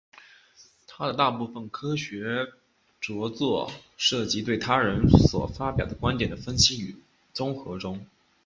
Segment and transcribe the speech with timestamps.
[0.87, 2.47] 他的大部分科学
[2.99, 6.95] 着作涉及对他人所发表观点的分析与
[7.35, 8.03] 综合中。